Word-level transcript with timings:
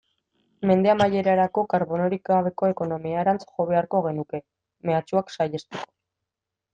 Mende 0.69 0.87
amaierarako 0.91 1.63
karbonorik 1.73 2.23
gabeko 2.31 2.69
ekonomiarantz 2.73 3.45
jo 3.49 3.67
beharko 3.73 4.01
genuke, 4.07 4.41
mehatxua 4.91 5.23
saihesteko. 5.37 5.85